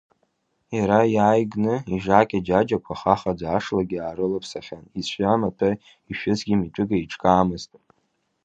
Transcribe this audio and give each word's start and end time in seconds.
Иара 0.77 0.99
иааигны, 1.15 1.75
ижакьа 1.95 2.39
џьаџьақәа 2.47 2.93
хахаӡа, 3.01 3.47
ашлагьы 3.57 3.97
аарылаԥсахьан, 4.01 4.83
ицәамаҭәа 4.99 5.69
ишәызгьы 6.11 6.55
митәык 6.61 6.89
еиҿкаамызт. 6.97 7.71